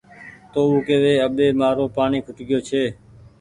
[0.51, 2.83] تو او ڪيوي اٻي مآرو پآڻيٚ کٽگيو ڇي